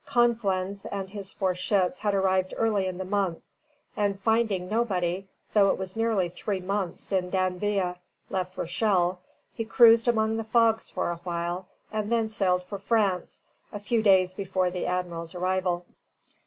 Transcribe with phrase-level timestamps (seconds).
[0.07, 3.37] Conflans and his four ships had arrived early in the month,
[3.95, 7.97] and finding nobody, though it was nearly three months since D'Anville
[8.31, 9.19] left Rochelle,
[9.53, 14.01] he cruised among the fogs for a while, and then sailed for France a few
[14.01, 15.85] days before the Admiral's arrival.